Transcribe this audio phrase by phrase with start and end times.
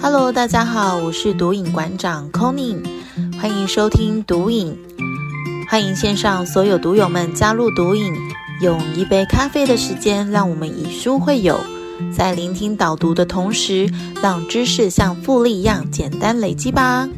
[0.00, 2.76] Hello，大家好，我是毒瘾馆长 Conny，
[3.40, 4.78] 欢迎收听毒瘾，
[5.68, 8.12] 欢迎线上所有毒友们加入毒瘾，
[8.60, 11.58] 用一杯咖啡的时间，让我们以书会友，
[12.14, 13.88] 在聆听导读的同时，
[14.22, 17.08] 让知识像复利一样简单累积吧。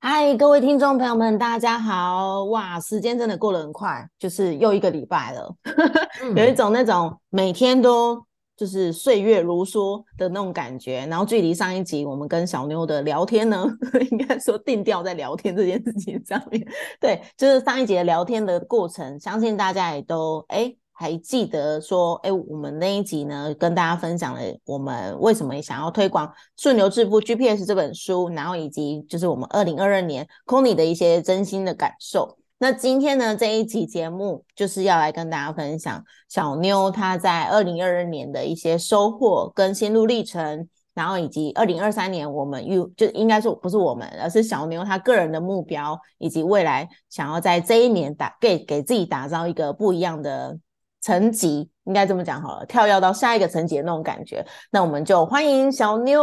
[0.00, 2.44] 嗨，各位听众朋友们，大家好！
[2.44, 5.54] 哇，时间真的过得很快，就是又一个礼拜了，
[6.36, 8.27] 有一种那种每天都。
[8.58, 13.64] 就是岁月如梭的那种感觉，然后距离上一集我们跟小妞的聊天呢，
[14.10, 16.66] 应该说定调在聊天这件事情上面。
[17.00, 32.37] 对，就是上一节聊天的过程，相信大家也都哎还记得说，哎，我们那一集呢跟大家分享了我们为什么想要推广《顺流致富 GPS》这本书，然后以及就是我们二零二二年 Conny 的一些真心的感受。
[32.60, 50.58] 那今天呢，这一集节目就是要来跟大家分享小妞她在二零二二年的一些收获跟心路历程，然后以及二零二三年我们又就应该说不是我们，而是小妞她个人的目标，以及未来想要在这一年打给给自己打造一个不一样的
[51.00, 54.44] 层级，应该这么讲好了，跳跃到下一个层级的那种感觉。
[54.72, 56.20] 那我们就欢迎小妞。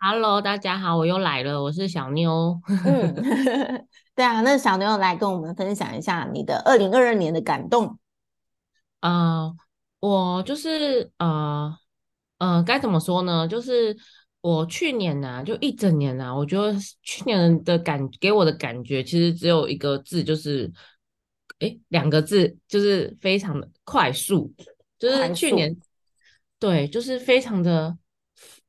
[0.00, 2.58] Hello，大家好，我又来了，我是小妞。
[2.86, 3.84] 嗯。
[4.18, 8.00] 对啊，那小牛来跟我们分享一下你的二零二二年的感动。
[9.00, 9.54] 呃，
[10.00, 11.72] 我就是呃
[12.38, 13.46] 呃，该怎么说呢？
[13.46, 13.96] 就是
[14.40, 20.68] 我去年呢，就一整年啊，我觉得去年的感给我的感觉，其实只有一个字，就是
[21.60, 24.52] 哎，两个字，就是非常的快速，
[24.98, 25.76] 就是去年
[26.58, 27.96] 对，就是非常的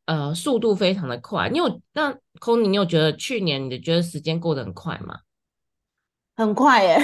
[0.06, 1.50] 呃，速度非常的快。
[1.50, 5.22] 你有那 y 你有觉得去年你觉得时间过得很快吗？
[6.40, 6.98] 很快耶，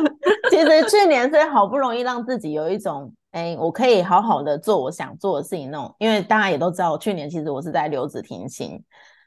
[0.48, 5.94] 其实去年是好不容易让自己有一种，哎，我可以好好的做我想做的事情那种。
[5.98, 8.82] 因为大家也都知道，去年其实我是在留职停薪，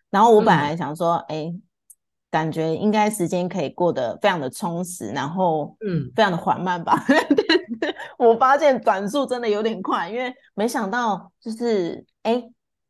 [0.09, 1.53] 然后我本来想说，哎，
[2.31, 7.06] 感觉应该时间可以过得非常的充实，然后嗯，非常的缓慢吧。
[8.18, 12.34] 我发现转速真的有点快，因为没想到就是哎，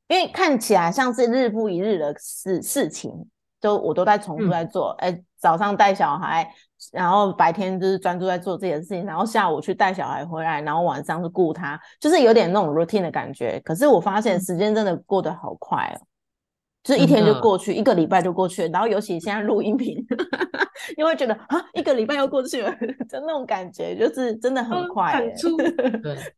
[0.07, 3.12] 因为看起来像是日复一日的事事情，
[3.61, 5.23] 都我都在重复在做，哎。
[5.41, 6.47] 早上带小孩，
[6.94, 13.59] 然后白天就是专注在做这件事情，然后下午去带小孩回来，然后晚上是顾他，就是有点那种 routine 的感觉。
[13.66, 16.05] 可是我发现时间真的过得好快哦，
[16.83, 18.69] 就是一天就过去，一个礼拜就过去了。
[18.69, 19.97] 然后尤其现在录音频，
[20.95, 22.71] 你会觉得啊，一个礼拜又过去了，
[23.09, 25.19] 就那种感觉，就是真的很快。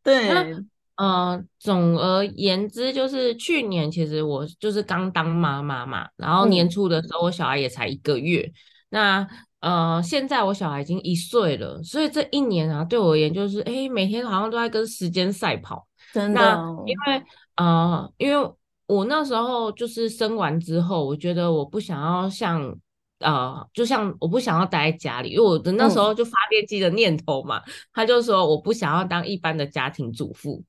[0.02, 0.64] 对 对，
[0.96, 8.48] 呃，总而言之，就是去年其实我就是刚当妈妈嘛，然后年初的时候我小孩也才一个月。
[8.90, 9.26] 那
[9.58, 15.84] 呃，现在我小孩已经一岁了，所以这一年啊，对我而言就是，哎，每天好像都在跟时间赛跑。
[16.12, 17.22] 真的，因为
[17.56, 18.52] 呃，因为
[18.86, 22.72] 我那时候就是生完之后，我觉得我不想要像
[23.18, 27.60] 呃，就像我不想要待在家里，因为我的那时候就发电机的念头嘛，
[27.92, 30.62] 他就说我不想要当一般的家庭主妇。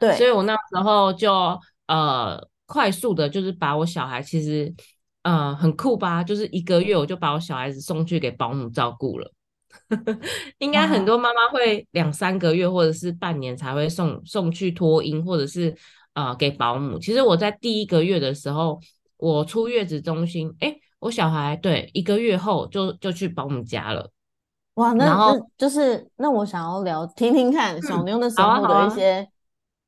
[0.00, 4.74] 对，所以我那时候就呃，快速的，就是把我小孩其实。
[5.22, 6.22] 呃，很酷吧？
[6.22, 9.28] 就是一个月我就把我小孩子送去给保姆照顾了。
[10.58, 15.76] 应该很多妈妈会两三个月或者是半年才会送送去托婴，或者是
[16.14, 16.96] 呃给保姆。
[17.00, 18.78] 其实我在第一个月的时候，
[19.16, 24.08] 我出月子中心，哎，我小孩对一个月后就就去保姆家了。
[24.74, 29.28] 哇，那那就是那我想要聊听听看小妞的时候的一些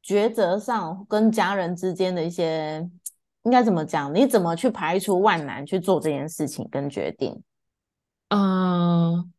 [0.08, 2.88] 抉择上跟家人之间的一些。
[3.44, 4.14] 应该怎么讲？
[4.14, 7.42] 你怎么去排除万难去做这件事情跟决定？
[8.28, 9.32] 嗯，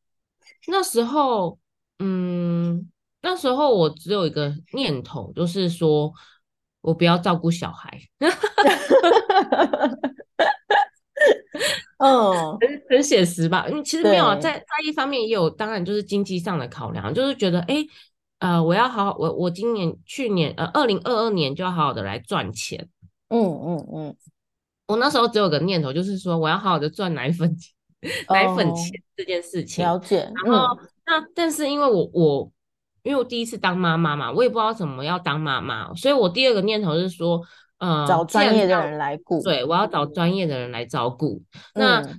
[0.68, 1.60] 那时候，
[2.00, 2.90] 嗯，
[3.22, 6.12] 那时候我只有一个念头，就是说
[6.82, 8.02] 我不要照顾小孩。
[12.00, 13.68] 嗯，很很写实吧？
[13.70, 17.86] 嗯，其实没有，在在一方面也有，当然就是经济上的考量，就是觉得，哎，
[18.40, 22.90] 呃，我要好好，我我今年、去年，呃，二零二二年就要好好的来赚钱。
[23.28, 24.16] 嗯嗯嗯，
[24.88, 27.74] 我那时候只有个念头，就是说我要好好的赚奶粉钱，
[28.30, 29.86] 奶粉钱这件事情。
[29.86, 30.32] 了解。
[30.44, 32.52] 然后那但是因为我我
[33.04, 37.42] 因为我第一次当妈妈嘛，我也不知道怎么要当妈妈，所以我第二个念头是说，
[37.80, 39.42] 呃，找专业的人来顾。
[39.42, 41.42] 对，我要找专业的人来照顾。
[41.74, 42.14] 那在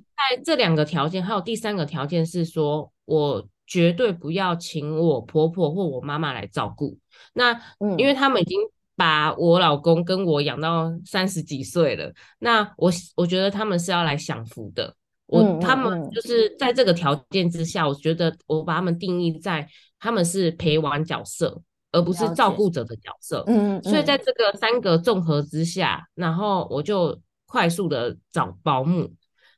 [0.45, 6.99] 这两个条件，还有第三个条件是说，我绝对不要请我婆婆或我妈妈来照顾。
[7.33, 7.59] 那
[7.97, 8.59] 因为他们已经。
[8.97, 14.95] 把我老公跟我养到三十几岁了，那我我觉得他们是要来享福的。
[15.25, 19.67] 我他们就是在这个条件之下，我觉得我把他们定义在
[19.99, 23.45] 他们是陪玩角色，而不是照顾者的角色。
[23.47, 29.11] 嗯，所以在嗯这个三个综合之下，然后我就快速的找保姆，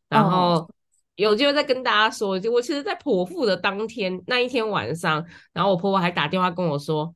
[0.09, 0.71] 然后哦
[1.17, 7.15] 有机会再跟大家说，就我其实，在剖腹的当天那一天晚上，然后我婆婆还打电话跟我说，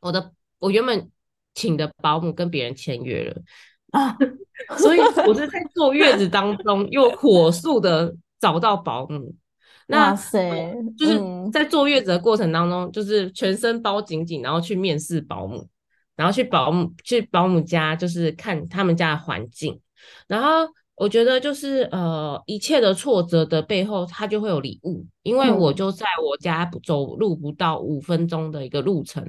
[0.00, 1.10] 我的我原本
[1.54, 3.42] 请的保姆跟别人签约了，
[3.92, 4.16] 啊，
[4.76, 9.34] 所以我是 在坐月子当中又火速的找到保姆。
[9.86, 11.50] 那哇塞，就是嗯。
[11.52, 15.68] 在坐月子的过程当中，就是全身包紧紧，然后去面试保姆，
[16.16, 19.80] 然后去保姆去保姆家，就是看他们家的环境。
[20.26, 25.74] 然后我觉得就是呃，一切的挫折的背后，它就会有礼物，因为我嗯。
[25.74, 29.24] 就在我家不走路不到五分钟的一个路程，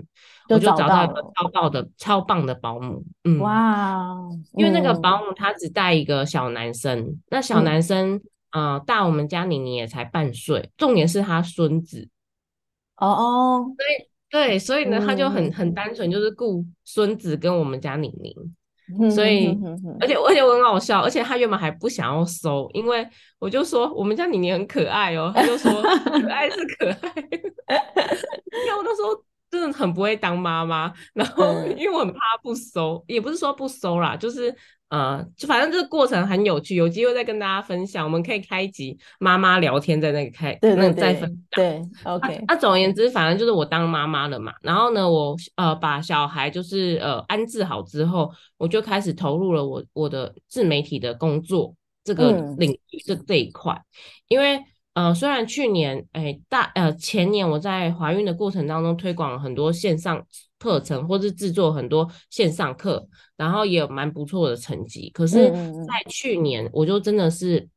[0.50, 4.18] 就我就找找到一个超棒的超棒的保姆，嗯，哇，
[4.56, 5.01] 因为那个嗯。
[5.01, 7.63] 保姆他只带一个小男生，那小嗯。
[7.63, 8.19] 男生
[8.57, 12.09] 呃大我们家妮妮也才半岁，重点是他孙子，
[12.98, 13.65] 哦哦，
[14.31, 15.54] 对，所以呢他就很嗯。
[15.54, 18.36] 很单纯，就是顾孙子跟我们家妮妮，
[19.00, 19.12] 嗯。
[19.12, 19.56] 所以
[20.00, 23.07] 而且而且我很好笑，而且他原本还不想要收，因为
[23.38, 25.71] 我就说我们家妮妮很可爱哦，他就说
[26.09, 27.13] 可爱是可爱，
[27.69, 31.77] 因为我那时候真的很不会当妈妈，然后嗯。
[31.77, 34.54] 因为我很怕不收，也不是说不收啦，就是
[34.89, 41.89] 呃，就反正这个过程很有趣，有机会再跟大家分享，我们可以开一集妈妈聊天在那个开对对那个再分对享。
[41.89, 44.54] 对，OK，那、总而言之，反正就是我当妈妈了嘛。
[44.62, 51.75] 然后呢，我呃把小孩就是呃安置好之后，我就开始投入了我我的自媒体的工作
[52.06, 53.78] 这个嗯领域这这一块。
[54.30, 54.57] 因为
[54.94, 60.25] 呃虽然去年哎大呃前年我在怀孕的过程当中推广了很多线上
[60.59, 65.09] 课程，或是制作很多线上课，然后也有蛮不错的成绩。
[65.12, 65.50] 可是，
[65.86, 67.69] 在去年我就真的是。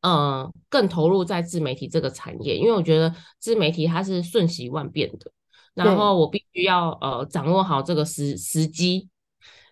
[0.00, 5.30] 呃，更投入在自媒体这个产业，因为我觉得自媒体它是瞬息万变的，
[5.72, 9.08] 然对后我必须要呃掌握好这个时时机，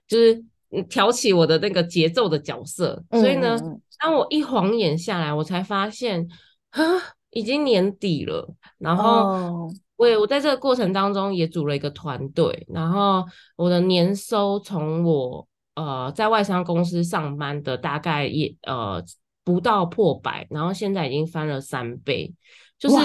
[0.06, 3.03] 就是嗯挑起我的那个节奏的角色。
[3.11, 3.59] 所以呢，
[4.00, 6.26] 当我一晃眼下来，我才发现
[6.70, 6.82] 啊，
[7.31, 8.55] 已经年底了。
[8.79, 13.25] 然后哦，我也我在这个过程当中也组了一个团队，然后
[13.56, 15.46] 我的年收从我
[15.76, 19.00] 呃在外商公司上班的大概也呃
[19.44, 22.34] 不到破百，然后现在已经翻了三倍。
[22.78, 22.96] 就是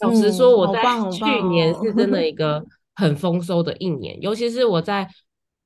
[0.00, 2.64] 老实嗯说，我在去年是真的一 个
[2.94, 5.06] 很丰收的一年，尤其是我在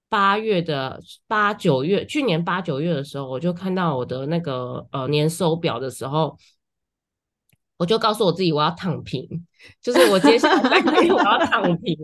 [0.08, 6.36] 八月的八九月，去年八九月的时候，我就看到我的那个呃年收表的时候，
[7.76, 9.28] 我就告诉我自己我要躺平，
[9.82, 11.98] 就是我接下来三个月我要躺平。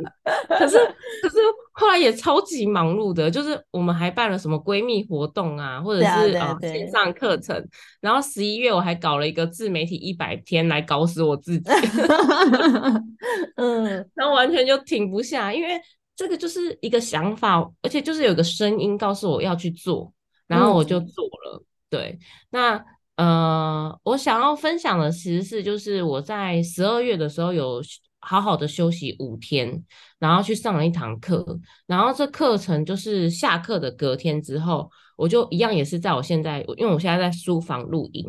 [0.48, 0.76] 可是
[1.22, 1.36] 可是
[1.72, 7.64] 后来也超级忙碌的，就是我们还办了什么闺蜜活动啊，或者是线上课程，
[8.00, 11.70] 然后十一月我还搞了一个自媒体一百天来搞死我自己。
[13.56, 15.80] 嗯然后完全就停不下，因为
[16.16, 20.12] 这个就是一个想法，而且就是有个声音告诉我要去做，
[20.46, 21.62] 然后我就嗯做了。
[21.88, 22.18] 对，
[22.50, 22.84] 那
[23.20, 27.82] 呃，我想要分享的其实是就是我在十二月的时候有
[28.18, 29.84] 好好的休息五天，
[30.18, 31.44] 然后去上了一堂课，
[31.86, 38.24] 然后这课程就是下课的隔天之后，我就一样也是在我现在，因为我现在在书房录音，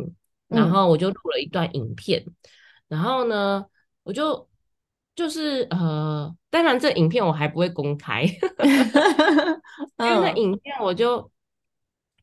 [0.50, 0.72] 然嗯。
[0.72, 2.22] 后我就录了一段影片，
[2.90, 3.66] 然后呢，
[4.04, 4.46] 我就
[5.16, 8.24] 就是呃，当然这影片我还不会公开，
[10.00, 10.36] 因为那嗯。
[10.36, 11.32] 影片我就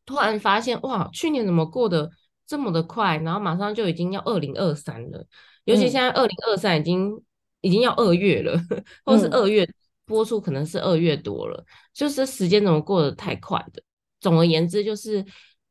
[0.05, 2.11] 突然发现，哇，去年怎么过得
[2.49, 5.25] 这么的快，然后马上就已经要二零二三了，
[5.65, 7.23] 尤其嗯现在二零二三已经
[7.61, 8.59] 已经要二月了，
[9.05, 9.69] 或者是嗯二月
[10.07, 11.63] 播出可能是二月多了，
[11.93, 13.83] 就是时间怎么过得太快的。
[14.19, 15.25] 总而言之，就是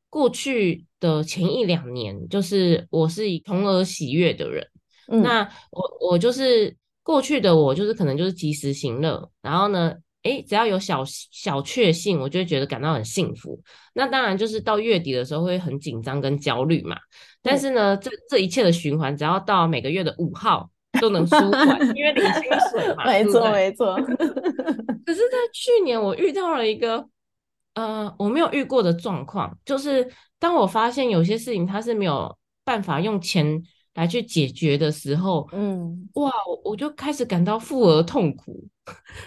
[0.09, 4.65] 过去的前一两年，就是我是以童而喜悦的人。
[5.09, 5.41] 嗯那
[5.71, 9.95] 我我就是过去的我，就是可能就是及时行乐，然后呢，
[10.27, 13.59] 诶，只要有小小确幸，我就会觉得感到很幸福。
[13.93, 16.97] 那当然就是到月底的时候会很紧张跟焦虑嘛。
[17.41, 20.69] 但是呢，这这一切的循环，只要到每个月的五号
[20.99, 23.49] 都能舒缓，因为领薪水嘛， 没错？
[23.51, 27.07] 没错，可是，在去年我遇到了一个
[27.75, 30.05] 呃我没有遇过的状况，就是
[30.39, 33.63] 当我发现有些事情它是没有办法用钱
[33.97, 38.63] 来去解决的时候，嗯哇，我我就开始感到负而痛苦。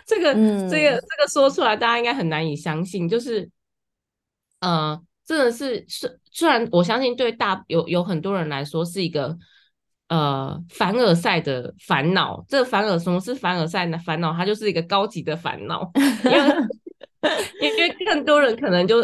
[0.06, 3.08] 这个、这个、嗯这个说出来，大家应该很难以相信。
[3.08, 3.50] 就是，
[4.60, 9.36] 呃，真的是虽，虽然我相信对大有有很多人来说是一个
[10.08, 12.44] 呃凡尔赛的烦恼。
[12.48, 14.32] 这个凡尔什么是凡尔赛的烦恼？
[14.32, 15.90] 它就是一个高级的烦恼，
[16.24, 16.38] 因为
[17.60, 18.98] 因为更多人可能就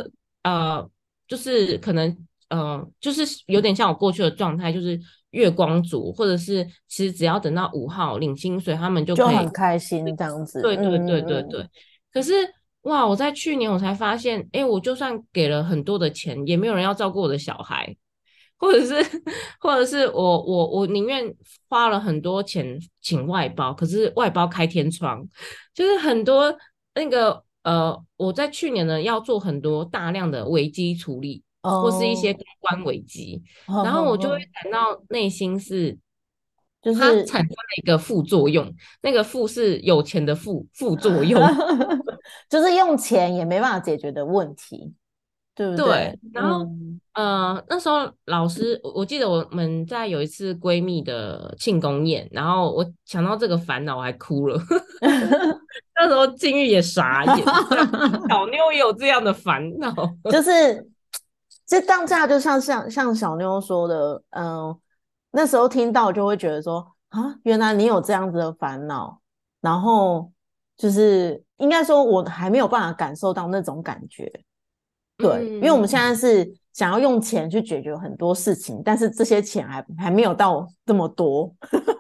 [0.44, 0.88] 呃
[1.26, 2.16] 就是可能
[2.50, 4.99] 呃就是有点像我过去的状态，就是
[5.30, 10.62] 月光族，或者是其实只要等到五号领薪水，他们就可以就很开心这样子。
[10.62, 11.66] 对对嗯对对嗯对。
[12.12, 12.33] 可是
[12.83, 17.95] 哇，我在去年我才发现，哎，我就算给了很多的钱，也没有人要照顾我的小孩，
[18.56, 19.23] 或者是
[19.61, 21.35] 或者是我我我宁愿
[21.68, 25.26] 花了很多钱请外包，可是外包开天窗，
[25.75, 26.56] 就是很多
[26.95, 35.99] 那个呃，我在去年呢要做很多大量的危机处理，或是一些公关危机，哦然后我就会感到内心是。
[36.82, 41.42] 就是它产生了一个副作用，那个副是有钱的副副作用。
[42.49, 44.94] 就是用钱也没办法解决的问题，
[45.56, 54.56] 对不对然后嗯呃，那时候老师，我我记得我们在有一次闺蜜的庆功宴，然后我想到这个烦恼，我还哭了。
[55.99, 57.44] 那时候金玉也傻眼，
[58.28, 59.92] 小妞也有这样的烦恼。
[60.30, 60.87] 就是
[61.66, 64.78] 这当下就像像像小妞说的，嗯、
[65.32, 69.20] 那时候听到就会觉得说啊，原来你有这样子的烦恼，
[69.61, 70.30] 然后
[70.76, 74.30] 就是应该说我还没有办法感受到那种感觉，
[75.16, 81.52] 对，因为我们现在是想要用钱去解决很多事情，但是这些钱还还没有到这么多，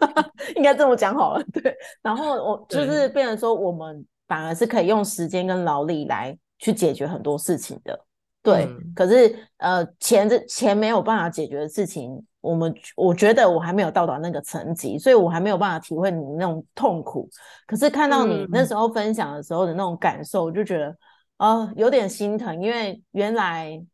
[0.54, 1.44] 应该这么讲好了。
[1.52, 8.05] 对，然后我就是变成说，我们反而是可以用时间跟劳力来去解决很多事情的。
[8.46, 17.28] 对，嗯可是呃，钱这钱没有办法解决的事情，我们我觉得我还没有到达那个层级，所以我还没有办法体会你那种痛苦。
[17.66, 20.96] 可是看到你那嗯时候分享的时候的那种感受，我就觉得
[21.38, 23.84] 哦，有点心疼，因为原来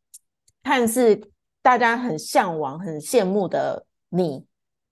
[0.62, 1.18] 看似
[1.62, 4.44] 大家很向往、很羡慕的你，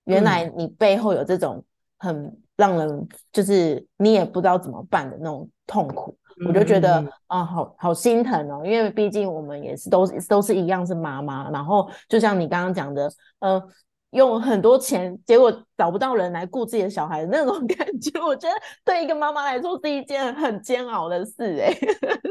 [0.05, 1.63] 原来嗯你背后有这种
[1.99, 6.17] 很让人就是你也不知道怎么办的那种痛苦。
[6.47, 13.63] 我就觉得啊，好好心疼哦，因为毕竟我们也是都是都是一样是妈妈，然后就像你刚刚讲的，呃，
[14.11, 18.55] 用很多钱，结果找不到人来顾自己的小孩的那种 感觉，我觉得
[18.85, 21.77] 对一个妈妈来说是一件很煎熬的事哎、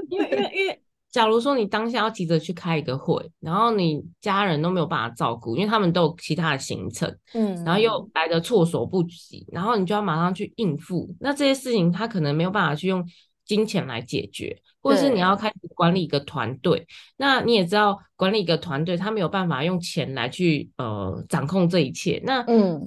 [0.09, 11.09] 因为因为因为，假如说你当下要急着去开一个会，然后你家人都没有办法照顾，因为他们都有其他的行程，嗯，然后又来的措手不及，然后你就要马上去应付。
[11.19, 13.03] 那这些事情他可能没有办法去用
[13.49, 16.85] 金钱来解决，或者是你要开始管理一个团队。
[17.17, 22.21] 那你也知道，管理一个团队，他没有办法用钱来去呃掌控这一切。
[22.23, 22.79] 那嗯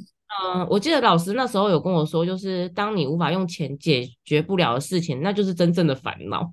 [0.45, 6.49] 嗯，我记得老师那时候有跟我说，就是当你无法用钱解决不了的事情，那就是真正的烦恼。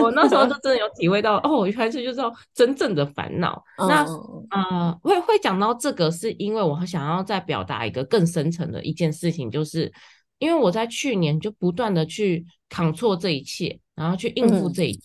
[0.00, 2.20] 我那 时候就真的有体会到，哦，原来这就是
[2.54, 3.60] 真正的烦恼。
[3.76, 9.92] 那嗯呃，会会讲到这个，是因为我想要再表达一个更深层的一件事情，就是
[10.40, 15.00] 因为我在去年就不断的去扛错这一切，然后去应付嗯这一切，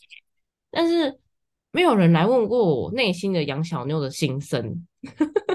[0.71, 1.19] 但是
[1.71, 4.87] 没有人来问过我内心的杨小妞的心声。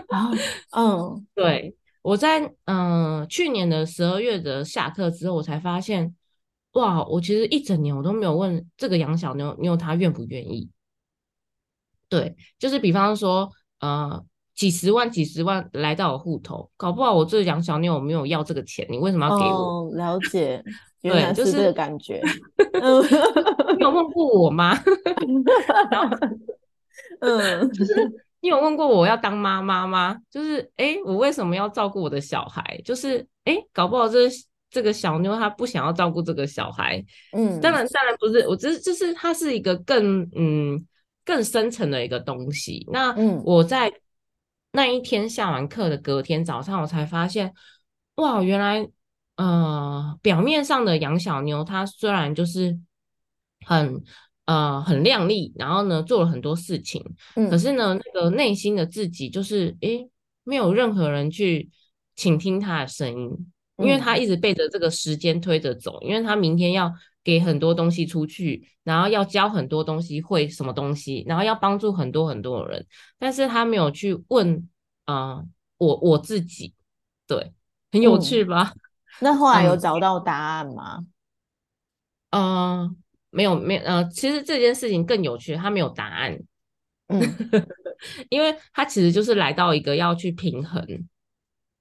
[0.09, 0.31] 啊
[0.77, 6.15] 嗯对，我在嗯、呃去年的十二月的下课之后，我才发现，
[6.73, 10.69] 哇，我其实一整年我都没有问这个杨小妞妞她愿不愿意。
[12.09, 14.25] 对，就是比方说，呃，
[14.61, 19.49] 几十万、几十万来到我户头，搞不好我这杨小妞我没有要这个钱，你为什么要给我？
[19.49, 20.63] 哦，了解，
[21.01, 22.21] 原对就是来这个感觉，
[22.83, 23.03] 嗯
[23.79, 24.79] 你有问过我吗？
[27.21, 27.95] 嗯，就是
[28.41, 30.19] 你有问过我要当妈妈吗？
[30.31, 32.79] 就是，诶，我为什么要照顾我的小孩？
[32.85, 34.29] 就是，诶，搞不好这
[34.71, 37.03] 这个小妞她不想要照顾这个小孩，
[37.33, 40.87] 嗯，当然，当然不是，我只是就是它是一个更嗯
[41.25, 42.87] 更深层的一个东西。
[42.93, 43.91] 那嗯我在
[44.73, 47.53] 那一天下完课的隔天早上，我才发现，
[48.17, 48.89] 哇，原来
[49.37, 52.79] 呃表面上的杨小妞，她虽然就是
[53.67, 54.03] 很
[54.47, 57.03] 呃很靓丽，然后呢做了很多事情，
[57.35, 60.09] 可嗯是呢那个内心的自己就是诶
[60.45, 61.71] 没有任何人去
[62.17, 63.53] 倾听她的声音。
[63.77, 72.87] 因为嗯他一直背着这个时间推着走，因为他明天要给很多东西出去，然后要教很多东西，会什么东西，然后要帮助很多很多的人，
[73.19, 74.69] 但是他没有去问，
[75.07, 75.45] 呃，
[75.79, 76.75] 我我自己，
[77.27, 77.53] 对，
[77.93, 78.73] 很有嗯趣吧？
[79.21, 79.81] 那后来有嗯。
[79.81, 81.05] 找到答案吗？
[82.31, 82.91] 呃，
[83.31, 86.39] 没有没有，呃，其实这件事情更有趣，他没有答案，
[87.09, 87.21] 嗯。
[88.31, 90.83] 因为他其实就是来到一个要去平衡，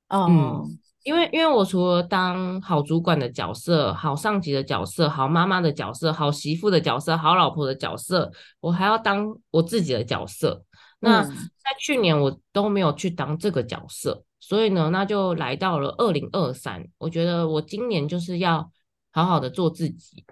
[0.09, 0.67] 哦
[1.03, 10.63] 因为因为我除了当好主管的角色、好上级的角色、好妈妈的角色、好媳妇的角色、好老婆的角色，我还要当我自己的角色。
[10.99, 16.83] 那嗯在去年我都没有去当这个角色，所以呢，那就来到了二零二三。
[16.97, 18.69] 我觉得我今年就是要
[19.11, 20.25] 好好的做自己，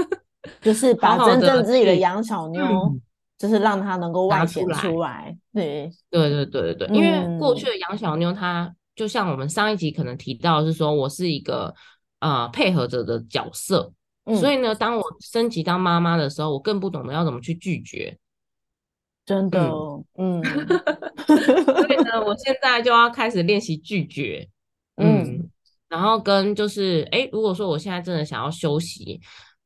[0.62, 3.00] 就是把真正自己的去杨小妞嗯
[3.36, 5.36] 就是让她能够拿外显出来。
[5.52, 11.72] 对，对对对对对，因为过嗯去的杨小妞她就像我们上一集可能提到是说我是一个
[12.18, 13.92] 呃配合者的角色，
[14.24, 18.18] 所嗯，以呢，当我升级当妈妈的时候，我更不懂得要怎么去拒绝。
[19.24, 19.70] 真的，
[20.18, 20.42] 嗯
[21.26, 24.48] 所以呢，我现在就要开始练习拒绝，
[24.96, 25.22] 嗯。
[25.22, 25.50] 嗯，
[25.88, 29.20] 然后跟就是，哎，如果说我现在真的想要休息，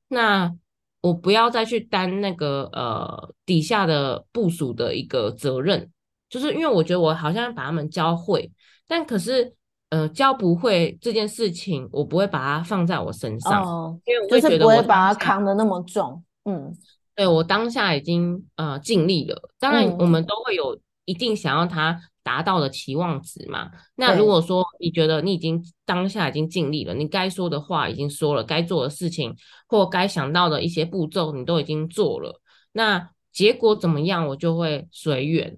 [0.09, 0.55] 那
[1.01, 5.91] 我不要再去担那个呃底下的部署的一个责任，
[6.31, 8.51] 就是因为我觉得我好像把他们教会，
[8.87, 9.53] 但可是
[9.91, 16.25] 呃教不会这件事情，我不会把它放在我身上，哦，因为我就是会觉得我不会把它扛得那么重。
[16.45, 16.75] 嗯
[17.17, 23.71] 对我当下已经呃尽力了，当然我嗯们都会有一定想要他达到的期望值嘛。
[23.97, 29.37] 那如果说你觉得你已经当下已经尽力了，你该说的话已经说了，该做的事情
[29.69, 32.41] 或该想到的一些步骤你都已经做了，
[32.73, 35.55] 那结果怎么样我就会随缘。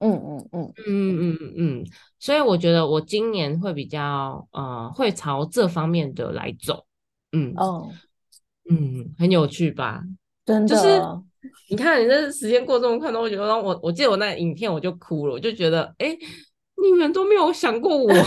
[0.00, 1.84] 嗯嗯嗯，嗯嗯嗯嗯，
[2.18, 6.84] 所以我觉得我今年会比较呃会朝这方面的来走。
[7.32, 7.92] 嗯哦，
[8.68, 10.02] 嗯，很有趣吧？
[10.44, 11.02] 真的就是，
[11.68, 16.16] 你看，你这时间过这么快，都我觉得我我记得我那影片我就哭了，我就觉得，哎，
[16.82, 18.24] 你们都没有想过我， 又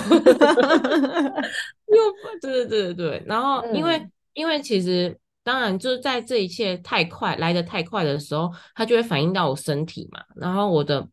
[2.41, 4.09] 对对对对对，然后因为、嗯。
[4.33, 11.07] 因为其实当然就是在这一切太快来的太快的时候，它就会反映到我身体嘛，然后我的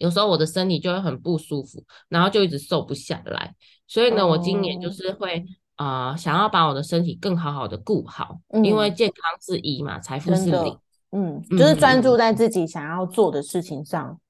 [0.00, 3.54] 有时候我的身体就会很不舒服，然后就一直瘦不下来，
[3.86, 4.92] 所以呢，我今年就哦。
[4.92, 5.44] 是会。
[5.76, 8.94] 啊、想要把我的身体更好好的顾好，因为嗯。
[8.94, 10.78] 健康是一嘛，财富是零。
[11.12, 12.18] 嗯，就是专嗯注。
[12.18, 14.20] 在自己想要做的事情上，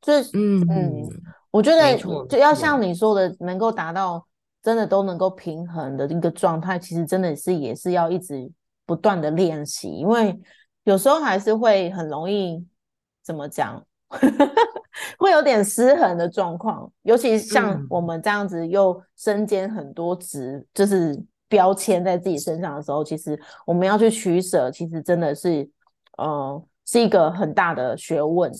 [0.00, 1.08] 就是嗯嗯，
[1.50, 2.80] 我觉得就要像。
[2.80, 4.24] 你说的，能够达到
[4.62, 8.48] 真的都能够平衡的一个状态，其实真的是也是要一直
[8.86, 10.38] 不断的练习，因为
[10.84, 12.64] 有时候还是会很容易
[13.24, 13.84] 怎么讲，
[15.18, 17.86] 会有点失衡的状况，尤其像嗯。
[17.88, 21.16] 我们这样子又身兼很多职，就是
[21.48, 25.68] 标签在自己身上的时候，其实我们要去取舍，其实真的是，
[26.18, 28.50] 呃，是一个很大的学问。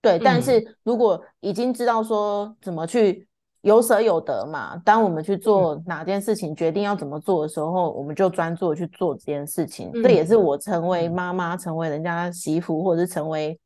[0.00, 0.42] 对，但嗯。
[0.42, 3.26] 是如果已经知道说怎么去
[3.62, 9.90] 有舍有得嘛，当我们去做哪件事情，决定要怎么做的时候，我们就专注去做这件事情。
[10.02, 11.12] 这也是嗯我成为嗯。
[11.12, 13.58] 妈妈、成为人家媳妇，或者是成为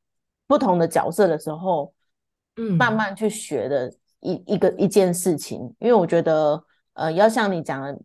[0.51, 1.93] 不同的角色的时候，
[2.57, 5.61] 嗯慢慢去学的一一个一件事情。
[5.79, 6.61] 因为我觉得，
[6.95, 7.97] 呃，要像你讲的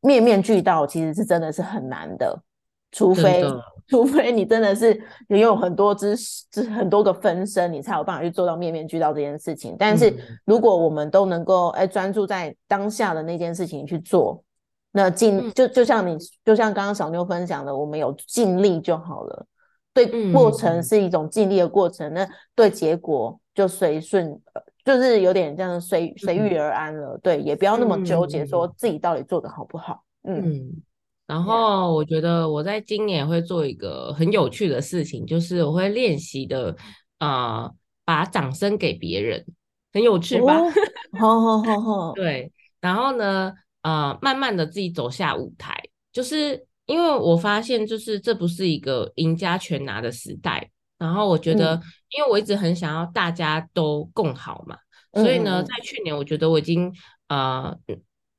[0.00, 2.42] 面面俱到，其实是真的是很难的，
[2.90, 3.44] 除非
[3.86, 9.76] 除非你真的是拥有很多知识、知很多个分身，你才有办法去做到面面俱到这件事情。
[9.78, 14.42] 但是嗯如果我们都能够哎专注在当下的那件事情去做，
[14.90, 19.46] 那尽嗯就就像你就像刚刚小妞分享的，我们有尽力就好了。
[19.94, 27.16] 对嗯过程嗯是一种尽力的过程，那对结果就随顺，呃就是有点这样随随遇而安了。
[27.22, 30.02] 对，也不要那么纠结嗯说自己到底做的好不好。
[30.24, 30.82] 嗯嗯，
[31.26, 36.74] 然后我觉得我在今年会做一个很有趣的事情，就是我会练习的，
[37.18, 37.72] 呃，
[38.04, 39.44] 把掌声给别人，
[39.92, 40.58] 很有趣吧？
[40.58, 40.70] 哦，
[41.18, 43.52] 好好好好，对，然后呢，
[43.82, 45.80] 呃，慢慢的自己走下舞台，
[46.12, 50.70] 就是因为我发现，就是这不是一个赢家全拿的时代。
[50.98, 51.82] 然后我觉得，嗯。
[52.12, 54.76] 因为我一直很想要大家都共好嘛，
[55.12, 56.94] 嗯所以呢，在去年我觉得我已经
[57.28, 57.74] 呃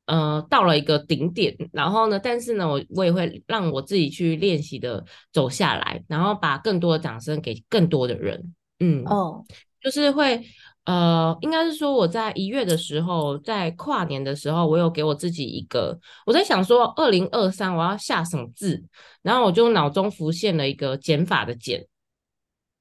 [0.05, 9.43] 呃到了一个顶点，然后呢，但是呢，我我也会让我自己去练习的走下来，然后把更多的掌声给更多的人，嗯，哦，
[9.81, 10.45] 就是会
[10.85, 18.83] 呃，应该是说我在一月的时候，在跨年的时候，我有给我自己一个，我在想说二零二三我要下什么字，
[19.21, 21.87] 然后我就脑中浮现了一个减法的减，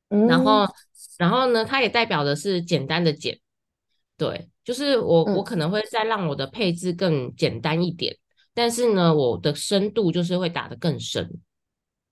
[0.08, 0.66] 嗯，然后
[1.16, 3.38] 然后呢，它也代表的是简单的减，
[4.16, 8.16] 对，就是我我嗯可能会再让我的配置更简单一点，
[8.52, 11.30] 但是呢，我的深度就是会打得更深。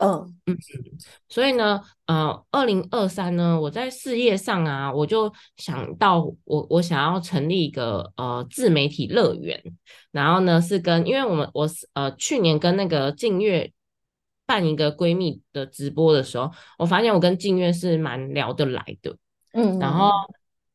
[0.00, 0.34] 嗯。
[0.46, 0.56] 嗯
[1.28, 9.62] 所以呢，呃，二零二三呢，我在事业上啊，我就想到我我想要成立一个呃自媒体乐园，
[10.10, 13.70] 然后呢是跟因为我们我是呃去年跟那个静月
[14.44, 19.16] 办一个闺蜜的直播的时候，我发现我跟静月是蛮聊得来的，
[19.52, 20.10] 嗯，然后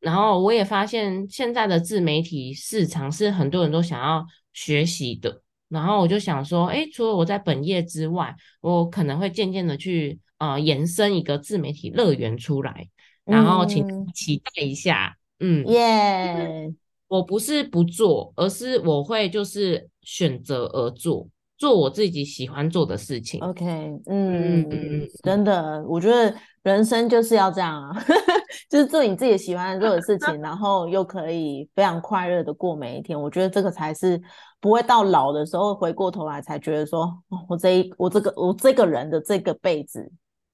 [0.00, 5.42] 然后我也发现现在的自媒体市场是很多人都想要学习的。
[5.68, 12.88] 然后我就想说，哎，除了我在本业之外，我可能会渐渐的去呃延伸一个自媒体乐园出来，
[13.24, 15.16] 然后请嗯期待一下。
[15.40, 16.72] 嗯，耶，
[17.08, 23.40] 我不是不做，而是我会就是选择而做，做我自己喜欢做的事情。
[23.40, 26.34] OK，嗯嗯嗯嗯，真的，我觉得
[26.66, 27.96] 人生就是要这样啊，
[28.68, 33.20] 就是做你自己喜欢做的事情， 然后又可以非常快乐的过每一天。
[33.20, 34.20] 我觉得这个才是
[34.60, 37.16] 不会到老的时候回过头来才觉得说，
[37.48, 40.10] 我这一我这个我这个人的这个辈子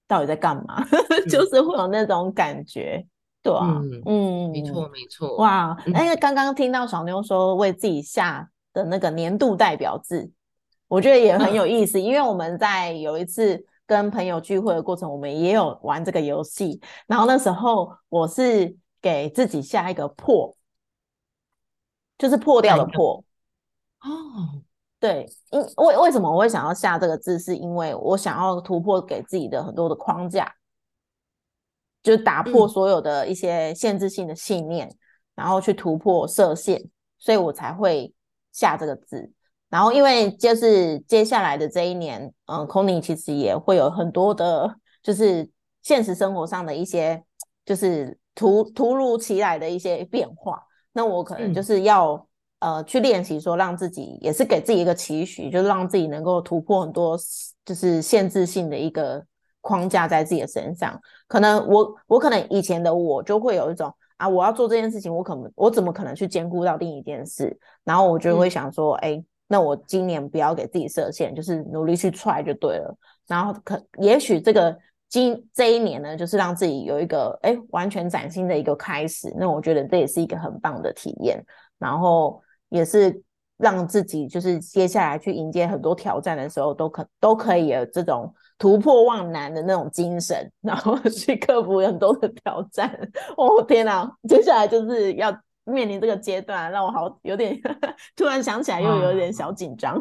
[0.06, 0.84] 到底在干嘛？
[1.30, 3.02] 就是会有那种感觉，
[3.42, 5.36] 对啊，嗯，没错没错。
[5.36, 10.30] 哇，哎，刚刚听到小妞说为自己下的那个年度代表字，
[10.88, 13.64] 我觉得也很有意思，因为我们在有一次。
[13.86, 16.80] 跟朋友聚会的过程，我们也有玩这个游戏。
[17.06, 20.56] 然后那时候我是给自己下一个破，
[22.16, 23.24] 就是破掉的破。
[24.00, 24.62] 哦，
[24.98, 30.54] 对，因为为什么我会想要下这个字，是因为我想要突破给自己的很多的框架，
[32.02, 34.96] 就打破所有的一些限制性的信念，
[35.34, 36.82] 然后去突破设限，
[37.18, 38.12] 所以我才会
[38.52, 39.32] 下这个字。
[39.72, 45.48] 然后，因为就是接下来的这一年，嗯 c o n y 其实也会有很多的，就是
[45.80, 47.24] 现实生活上的一些，
[47.64, 50.62] 就是突突如其来的一些变化。
[50.92, 52.26] 那我可能就是要
[52.58, 57.16] 呃去练习，说让自己也是给自己一个期许，就是让自己能够突破很多
[57.64, 59.24] 就是限制性的一个
[59.62, 61.00] 框架在自己的身上。
[61.26, 67.58] 可能我我可能以前的我就会有一种啊，我要做这件事情，我可能我怎么可能去兼顾到另一件事？
[67.84, 69.24] 然后我就会想说，哎。
[69.52, 72.96] 那我今年不要给自己设限，就是努力去踹就对了。
[73.26, 74.74] 然后可也许这个
[75.10, 79.30] 今这一年呢，就是让自己有一个哎完全崭新的一个开始。
[79.36, 81.44] 那我觉得这也是一个很棒的体验。
[81.78, 83.22] 然后也是
[83.58, 92.88] 让自己就是接下来去迎接很多挑战的时候，都可都可以有这种突破万难的那种精神，然后 去克服很多的挑战。
[93.36, 95.30] 哦天哪，接下来就是要。
[95.64, 97.56] 面临这个阶段，让我好有点
[98.16, 99.96] 突然想起来，又有点小紧张。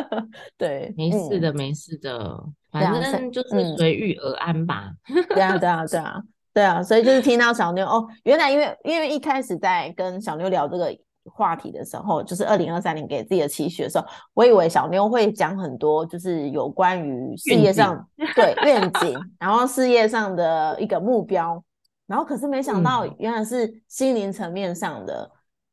[0.58, 2.42] 对，没事的，没事的，
[2.72, 4.90] 反正就是随遇而安吧。
[5.30, 6.22] 对啊，对啊，对啊，
[6.54, 6.82] 对啊。
[6.82, 10.92] 所以就是听到小妞哦，原来因为因为一开始在跟小妞聊这个
[11.32, 21.62] 话题的时候，就是二零二三年给自己的期许的时候，我以为小妞会讲很多，就是有关于事业上对愿景，然后事业上的一个目标。
[22.06, 25.28] 然后可是没想到，原来是心灵层面上的，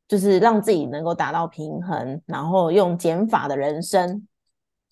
[0.08, 4.26] 就是让自己能够达到平衡，然后用减法的人生，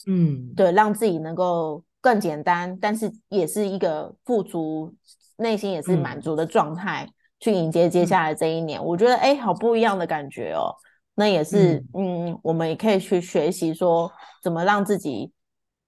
[0.07, 4.95] 嗯，对，让自己能够更简单，但是也是一个富足，
[5.37, 7.09] 内心也是满足的状态，
[7.41, 8.85] 去迎接接下来这一年。
[8.85, 10.73] 我觉得，哎，好不一样的感觉哦。
[11.17, 14.11] 那也是，嗯，我们也可以去学习说，
[14.45, 15.33] 怎么让自己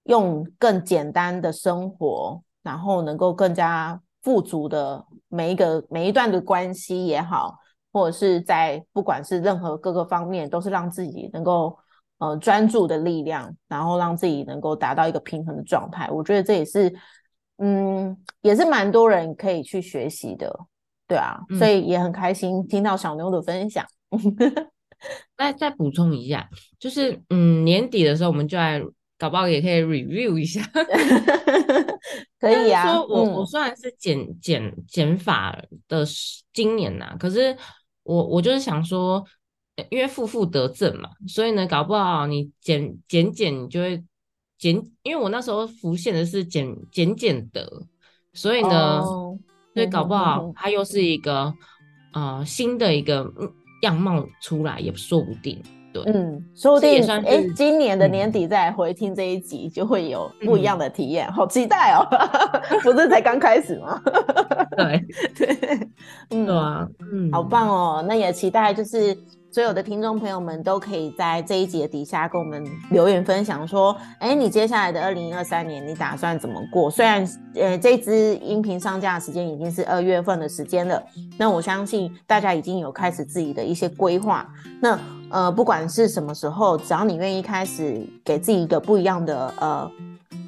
[0.03, 4.01] 用更简单的生活，然后能够更加。
[4.25, 7.55] 富足的每一个每一段的关系也好，
[7.93, 11.77] 或者是在不管是任何各个方面，都是让自己能够
[12.17, 16.09] 呃专注的力量，然后让自己能够达到一个平衡的状态。
[16.09, 16.91] 我觉得这也是
[17.59, 20.51] 嗯，也是蛮多人可以去学习的，
[21.07, 23.85] 对啊，所以也很开心听到小妞的分享。
[25.37, 28.81] 再再补充一下，就是嗯，年底的时候我们就来。
[29.17, 30.61] 搞不好也可以 review 一下，
[32.39, 32.91] 可以啊。
[32.91, 36.05] 说我我虽然是减减减法的
[36.53, 37.55] 今年呐，可是
[38.03, 39.23] 我我就是想说，
[39.89, 44.03] 因为负负得正嘛，所以呢，搞不好你减减减，你就会
[44.57, 44.75] 减。
[45.03, 47.67] 因为我那时候浮现的是减减减得，
[48.33, 49.01] 所以呢，
[49.73, 51.53] 所以搞不好它又是一个
[52.13, 53.25] 呃新的一个
[53.81, 55.61] 样貌出来，也说不定。
[56.05, 62.05] 嗯，说不定哎，今年的年底再回听这一集，就会有不一样的体验，好期待哦！
[62.83, 64.01] 不是才刚开始吗？
[64.75, 65.05] 对
[65.37, 65.79] 对，
[66.31, 68.05] 嗯，对啊，嗯，好棒哦！
[68.07, 69.17] 那也期待就是
[69.51, 76.89] 所有的听众朋友们都可以在这一集的底下跟我们留言分享，说，哎，你接下来的二零二三年你打算怎么过？
[76.89, 81.01] 虽然呃，这支音频上架的时间已经是二月份的时间了，
[81.37, 84.45] 那我相信大家已经有开始自己的一些规划，
[84.81, 84.99] 那。
[85.29, 89.91] 呃，不管是什么时候，只要你愿意开始给自己一个不一样的呃。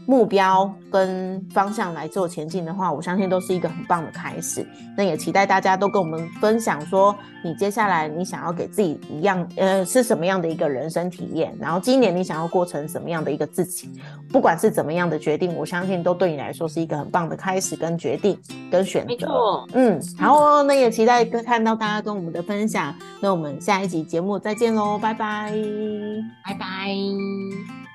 [0.08, 4.66] 目标跟方向来做前进的话，我相信都是一个很棒的开始。
[4.96, 11.54] 那也期待大家都跟我们分享说，你接下来你想要给自己一样，呃，是什么样的一个人生体验？
[11.60, 13.92] 然后今年你想要过成什么样的一个自己？
[14.32, 18.40] 不管是怎么样的决定，我相信都对你来说是一个很棒的开始跟决定
[18.72, 19.08] 跟选择。
[19.10, 22.96] 没错，嗯，好哦，那也期待看到大家跟我们的分享。
[23.22, 25.54] 那我们下一集节目再见喽，拜拜，
[26.46, 27.87] 拜拜。